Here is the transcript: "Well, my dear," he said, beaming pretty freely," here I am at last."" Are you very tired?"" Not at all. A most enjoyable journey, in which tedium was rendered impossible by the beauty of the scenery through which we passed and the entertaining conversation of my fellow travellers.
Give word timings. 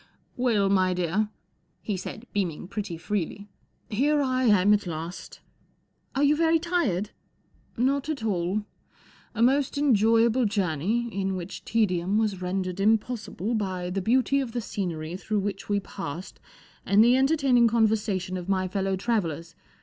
"Well, 0.45 0.67
my 0.67 0.95
dear," 0.95 1.29
he 1.79 1.95
said, 1.95 2.25
beaming 2.33 2.67
pretty 2.67 2.97
freely," 2.97 3.49
here 3.87 4.19
I 4.19 4.45
am 4.45 4.73
at 4.73 4.87
last."" 4.87 5.41
Are 6.15 6.23
you 6.23 6.35
very 6.35 6.57
tired?"" 6.57 7.11
Not 7.77 8.09
at 8.09 8.23
all. 8.23 8.63
A 9.35 9.43
most 9.43 9.77
enjoyable 9.77 10.45
journey, 10.45 11.07
in 11.13 11.35
which 11.35 11.65
tedium 11.65 12.17
was 12.17 12.41
rendered 12.41 12.79
impossible 12.79 13.53
by 13.53 13.91
the 13.91 14.01
beauty 14.01 14.39
of 14.39 14.53
the 14.53 14.59
scenery 14.61 15.15
through 15.17 15.41
which 15.41 15.69
we 15.69 15.79
passed 15.79 16.39
and 16.83 17.03
the 17.03 17.15
entertaining 17.15 17.67
conversation 17.67 18.37
of 18.37 18.49
my 18.49 18.67
fellow 18.67 18.95
travellers. 18.95 19.53